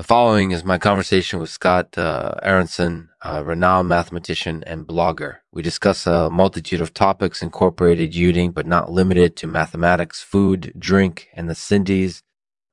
[0.00, 5.40] The following is my conversation with Scott uh, Aaronson, a renowned mathematician and blogger.
[5.52, 11.28] We discuss a multitude of topics incorporated using but not limited to mathematics, food, drink,
[11.34, 12.22] and the Sindhis.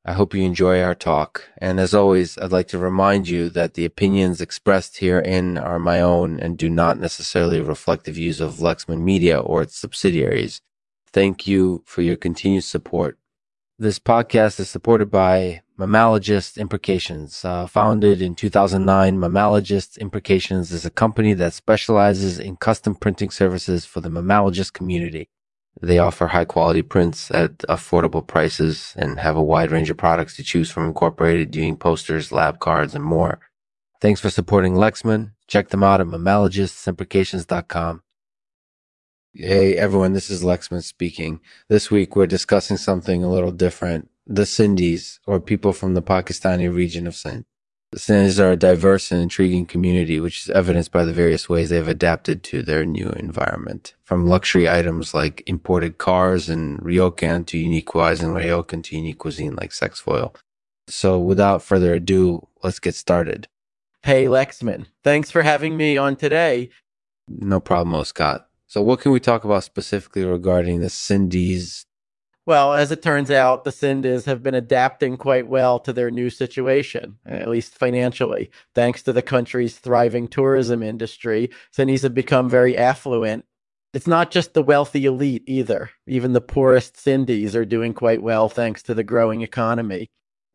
[0.06, 1.50] I hope you enjoy our talk.
[1.58, 6.00] And as always, I'd like to remind you that the opinions expressed herein are my
[6.00, 10.62] own and do not necessarily reflect the views of Lexman Media or its subsidiaries.
[11.12, 13.20] Thank you for your continued support.
[13.78, 17.46] This podcast is supported by Mammalogist Imprecations.
[17.46, 23.86] Uh, founded in 2009, Mammalogist Imprecations is a company that specializes in custom printing services
[23.86, 25.30] for the mammalogist community.
[25.80, 30.36] They offer high quality prints at affordable prices and have a wide range of products
[30.38, 33.40] to choose from incorporated doing posters, lab cards, and more.
[34.02, 35.34] Thanks for supporting Lexman.
[35.48, 38.02] Check them out at mammalogistimprecations.com.
[39.36, 41.40] Hey everyone, this is Lexman speaking.
[41.70, 46.74] This week we're discussing something a little different the Sindhis, or people from the Pakistani
[46.74, 47.46] region of Sindh.
[47.92, 51.70] The Sindhis are a diverse and intriguing community, which is evidenced by the various ways
[51.70, 53.96] they have adapted to their new environment.
[54.04, 59.20] From luxury items like imported cars and ryokan to unique wines and ryokan to unique
[59.20, 60.36] cuisine like sexfoil.
[60.90, 63.48] So without further ado, let's get started.
[64.04, 64.88] Hey, Lexman.
[65.04, 66.70] Thanks for having me on today.
[67.30, 68.50] No problem, Scott.
[68.68, 71.86] So what can we talk about specifically regarding the Sindhis
[72.48, 76.30] well, as it turns out, the Sindhis have been adapting quite well to their new
[76.30, 78.50] situation, at least financially.
[78.74, 83.44] Thanks to the country's thriving tourism industry, Sindhis have become very affluent.
[83.94, 85.90] It's not just the wealthy elite either.
[86.08, 90.08] Even the poorest Sindhis are doing quite well thanks to the growing economy.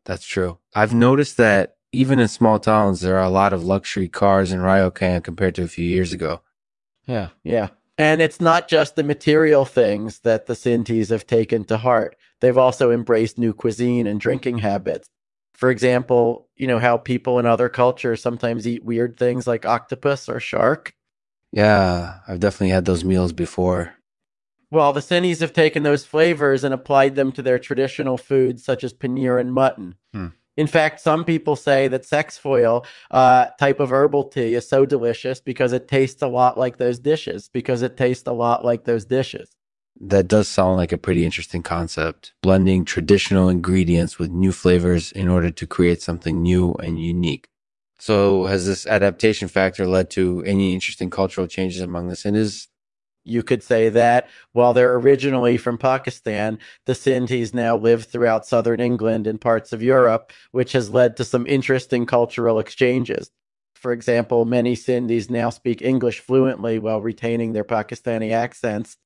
[0.05, 0.57] That's true.
[0.73, 4.61] I've noticed that even in small towns, there are a lot of luxury cars in
[4.61, 6.41] Ryokan compared to a few years ago.
[7.05, 7.69] Yeah, yeah.
[7.97, 12.15] And it's not just the material things that the Sindhis have taken to heart.
[12.41, 15.09] They've also embraced new cuisine and drinking habits.
[15.53, 20.27] For example, you know how people in other cultures sometimes eat weird things like octopus
[20.27, 20.93] or shark?
[21.51, 23.93] Yeah, I've definitely had those meals before.
[24.71, 28.83] Well, the Sindhis have taken those flavors and applied them to their traditional foods such
[28.83, 29.95] as paneer and mutton.
[30.11, 30.29] Hmm.
[30.55, 35.41] In fact, some people say that sexfoil uh, type of herbal tea is so delicious
[35.41, 39.05] because it tastes a lot like those dishes, because it tastes a lot like those
[39.05, 39.49] dishes.
[39.99, 42.33] That does sound like a pretty interesting concept.
[42.41, 47.47] Blending traditional ingredients with new flavors in order to create something new and unique.
[47.99, 52.67] So, has this adaptation factor led to any interesting cultural changes among the Sindhis?
[53.23, 58.79] You could say that while they're originally from Pakistan, the Sindhis now live throughout southern
[58.79, 63.31] England and parts of Europe, which has led to some interesting cultural exchanges.
[63.75, 68.97] For example, many Sindhis now speak English fluently while retaining their Pakistani accents.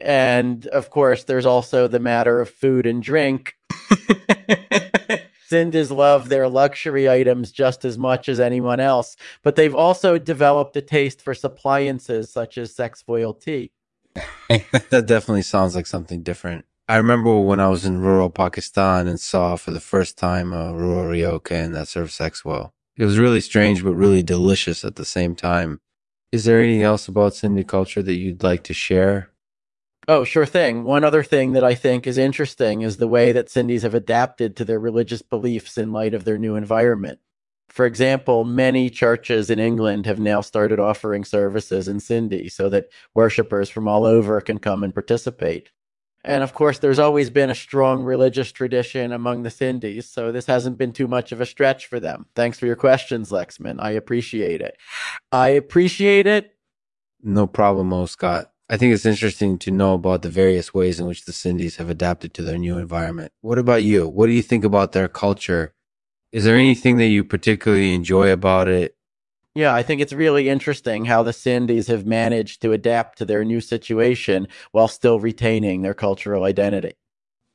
[0.00, 3.54] And of course, there's also the matter of food and drink.
[5.50, 10.76] Sindhis love their luxury items just as much as anyone else, but they've also developed
[10.76, 13.70] a taste for appliances such as sexfoil tea.
[14.48, 16.64] that definitely sounds like something different.
[16.88, 20.72] I remember when I was in rural Pakistan and saw for the first time a
[20.72, 22.70] rural ryokan that served sexfoil.
[22.96, 25.80] It was really strange, but really delicious at the same time.
[26.32, 29.30] Is there anything else about Sindhi culture that you'd like to share?
[30.08, 30.84] Oh, sure thing.
[30.84, 34.54] One other thing that I think is interesting is the way that Sindhis have adapted
[34.56, 37.18] to their religious beliefs in light of their new environment.
[37.68, 42.86] For example, many churches in England have now started offering services in Sindhi so that
[43.14, 45.70] worshippers from all over can come and participate.
[46.24, 50.46] And of course, there's always been a strong religious tradition among the Sindhis, so this
[50.46, 52.26] hasn't been too much of a stretch for them.
[52.34, 53.76] Thanks for your questions, Lexman.
[53.80, 54.76] I appreciate it.
[55.30, 56.52] I appreciate it.
[57.22, 58.52] No problem, Scott.
[58.68, 61.88] I think it's interesting to know about the various ways in which the Sindhis have
[61.88, 63.32] adapted to their new environment.
[63.40, 64.08] What about you?
[64.08, 65.72] What do you think about their culture?
[66.32, 68.96] Is there anything that you particularly enjoy about it?
[69.54, 73.44] Yeah, I think it's really interesting how the Sindhis have managed to adapt to their
[73.44, 76.94] new situation while still retaining their cultural identity.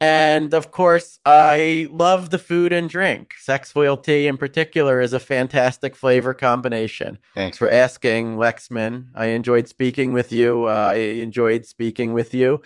[0.02, 3.36] And of course, I love the food and drink.
[3.40, 7.20] Sexfoil tea in particular is a fantastic flavor combination.
[7.36, 9.10] Thanks for asking, Lexman.
[9.14, 10.66] I enjoyed speaking with you.
[10.66, 12.64] Uh, I enjoyed speaking with you.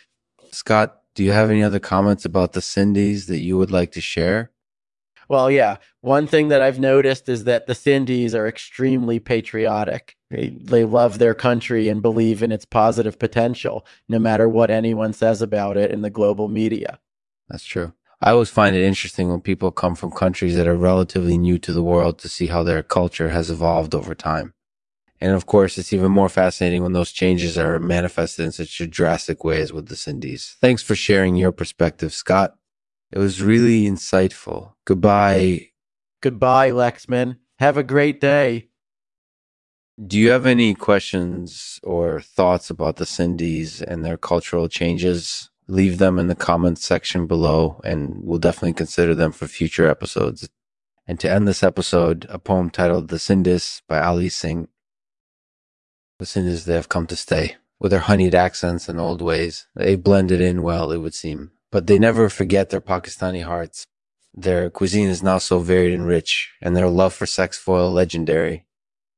[0.52, 4.02] Scott, do you have any other comments about the Sindhis that you would like to
[4.02, 4.52] share?
[5.28, 5.78] Well, yeah.
[6.00, 10.16] One thing that I've noticed is that the Sindhis are extremely patriotic.
[10.32, 15.12] They, they love their country and believe in its positive potential, no matter what anyone
[15.12, 17.00] says about it in the global media.
[17.50, 17.94] That's true.
[18.22, 21.74] I always find it interesting when people come from countries that are relatively new to
[21.74, 24.54] the world to see how their culture has evolved over time.
[25.22, 28.88] And of course, it's even more fascinating when those changes are manifested in such a
[28.88, 30.56] drastic ways with the Sindhis.
[30.60, 32.56] Thanks for sharing your perspective, Scott.
[33.12, 34.74] It was really insightful.
[34.86, 35.70] Goodbye.
[36.22, 37.38] Goodbye, Lexman.
[37.60, 38.70] Have a great day.
[40.06, 45.50] Do you have any questions or thoughts about the Sindhis and their cultural changes?
[45.68, 50.48] Leave them in the comments section below, and we'll definitely consider them for future episodes.
[51.08, 54.68] And to end this episode, a poem titled The Sindhis by Ali Singh.
[56.20, 59.68] The Sindhis, they have come to stay with their honeyed accents and old ways.
[59.76, 61.52] They blended in well, it would seem.
[61.72, 63.86] But they never forget their Pakistani hearts.
[64.34, 68.65] Their cuisine is now so varied and rich, and their love for sexfoil legendary.